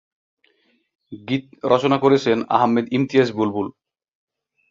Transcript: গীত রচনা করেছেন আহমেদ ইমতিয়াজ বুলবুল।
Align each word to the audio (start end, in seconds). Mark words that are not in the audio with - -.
গীত 1.11 1.45
রচনা 1.71 1.97
করেছেন 1.97 2.37
আহমেদ 2.55 2.85
ইমতিয়াজ 2.93 3.29
বুলবুল। 3.37 3.67